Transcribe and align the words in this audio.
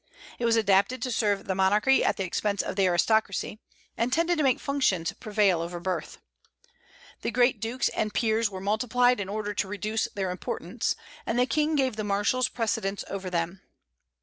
It 0.39 0.45
was 0.45 0.55
adapted 0.55 0.99
to 1.03 1.11
serve 1.11 1.45
the 1.45 1.53
monarchy 1.53 2.03
at 2.03 2.17
the 2.17 2.23
expense 2.23 2.63
of 2.63 2.75
the 2.75 2.87
aristocracy, 2.87 3.59
and 3.95 4.11
tended 4.11 4.39
to 4.39 4.43
make 4.43 4.59
functions 4.59 5.13
prevail 5.13 5.61
over 5.61 5.79
birth. 5.79 6.17
The 7.21 7.29
great 7.29 7.59
dukes 7.59 7.87
and 7.89 8.11
peers 8.11 8.49
were 8.49 8.61
multiplied 8.61 9.19
in 9.19 9.29
order 9.29 9.53
to 9.53 9.67
reduce 9.67 10.07
their 10.15 10.31
importance, 10.31 10.95
and 11.23 11.37
the 11.37 11.45
King 11.45 11.75
gave 11.75 11.97
the 11.97 12.03
marshals 12.03 12.47
precedence 12.49 13.03
over 13.11 13.29
them. 13.29 13.61